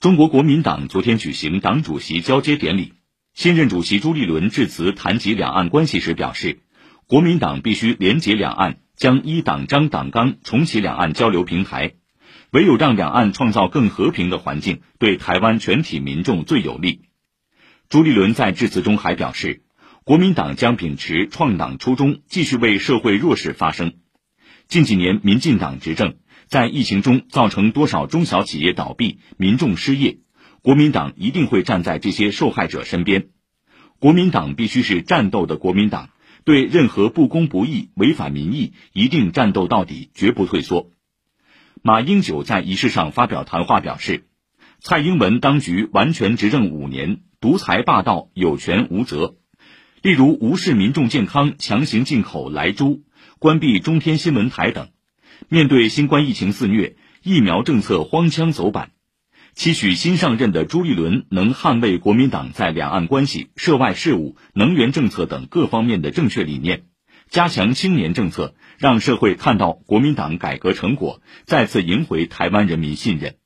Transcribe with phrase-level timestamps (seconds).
[0.00, 2.92] 中国国民党昨天举行党主席交接典礼，
[3.34, 6.60] 新任主席朱立伦致辞谈及两岸关系时表示，
[7.08, 11.94] 国民党必须连结两岸，将依党章党纲重启两岸交流平台，
[12.52, 17.00] 唯有让两岸创造更和平的环境，对台湾全体民众最有利。
[17.88, 19.64] 朱立伦在致辞中还表示，
[20.04, 23.94] 国民党将秉持创党初衷，继续为社会弱势发声。
[24.68, 26.16] 近几年，民进党执政，
[26.46, 30.18] 在疫情中造成多少中小企业倒闭、民众失业，
[30.60, 33.28] 国民党一定会站在这些受害者身边。
[33.98, 36.10] 国民党必须是战斗的国民党，
[36.44, 40.90] 对任何不公不义、违反民意，一定战斗到底，绝不退缩。
[41.80, 44.26] 马英九在仪式上发表谈话表示，
[44.80, 47.20] 蔡英文当局完全执政五年。
[47.40, 49.36] 独裁霸道，有权无责，
[50.02, 53.04] 例如无视民众健康，强行进口莱猪，
[53.38, 54.88] 关闭中天新闻台等。
[55.48, 58.90] 面对新冠疫情肆虐，疫苗政策荒腔走板。
[59.54, 66.84] 期许新上任的朱立伦能捍卫国民党在两岸关系、涉外事务、能源政策等各方面的正确理念，
[67.28, 73.38] 加强青年政策，让社会看到国民党改革成果，再次赢回台湾人民信任。